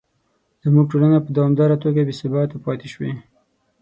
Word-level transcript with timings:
زموږ 0.63 0.85
ټولنه 0.91 1.17
په 1.25 1.29
دوامداره 1.37 1.75
توګه 1.83 2.01
بې 2.07 2.13
ثباته 2.19 2.57
پاتې 2.65 2.87
شوې. 2.93 3.11